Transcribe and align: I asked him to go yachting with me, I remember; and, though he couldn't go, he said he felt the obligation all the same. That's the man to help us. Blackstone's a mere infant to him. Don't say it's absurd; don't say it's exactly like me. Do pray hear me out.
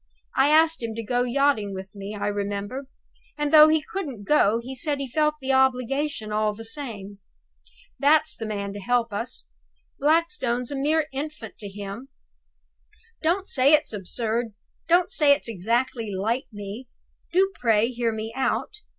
I 0.35 0.49
asked 0.49 0.81
him 0.81 0.95
to 0.95 1.03
go 1.03 1.21
yachting 1.21 1.75
with 1.75 1.93
me, 1.93 2.17
I 2.19 2.25
remember; 2.25 2.87
and, 3.37 3.53
though 3.53 3.67
he 3.67 3.83
couldn't 3.83 4.23
go, 4.23 4.59
he 4.59 4.73
said 4.73 4.97
he 4.97 5.07
felt 5.07 5.35
the 5.39 5.53
obligation 5.53 6.31
all 6.31 6.55
the 6.55 6.65
same. 6.65 7.19
That's 7.99 8.35
the 8.35 8.47
man 8.47 8.73
to 8.73 8.79
help 8.79 9.13
us. 9.13 9.45
Blackstone's 9.99 10.71
a 10.71 10.75
mere 10.75 11.05
infant 11.13 11.59
to 11.59 11.69
him. 11.69 12.07
Don't 13.21 13.47
say 13.47 13.73
it's 13.73 13.93
absurd; 13.93 14.55
don't 14.87 15.11
say 15.11 15.33
it's 15.33 15.47
exactly 15.47 16.11
like 16.15 16.47
me. 16.51 16.89
Do 17.31 17.51
pray 17.61 17.89
hear 17.89 18.11
me 18.11 18.33
out. 18.35 18.77